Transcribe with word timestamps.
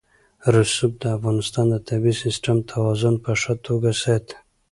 رسوب 0.53 0.93
د 1.01 1.03
افغانستان 1.17 1.65
د 1.69 1.75
طبعي 1.87 2.13
سیسټم 2.23 2.57
توازن 2.71 3.15
په 3.23 3.31
ښه 3.41 3.53
توګه 3.67 3.89
ساتي. 4.03 4.35